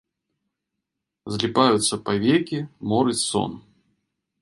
[1.35, 2.65] Зліпаюцца павекі,
[2.95, 3.51] морыць сон.